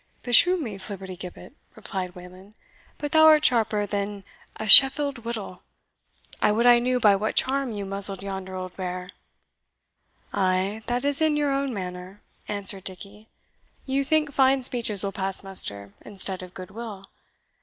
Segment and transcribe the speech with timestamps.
[0.23, 2.55] "Beshrew me, Flibbertigibbet," replied Wayland,
[2.97, 4.23] "but thou art sharper than
[4.55, 5.61] a Sheffield whittle!
[6.41, 9.11] I would I knew by what charm you muzzled yonder old bear."
[10.33, 13.29] "Ay, that is in your own manner," answered Dickie;
[13.85, 17.05] "you think fine speeches will pass muster instead of good will.